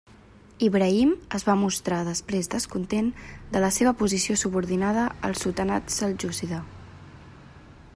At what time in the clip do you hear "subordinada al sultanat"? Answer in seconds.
4.45-5.99